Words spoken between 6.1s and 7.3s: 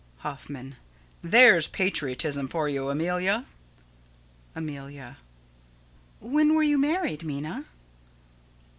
When were you married,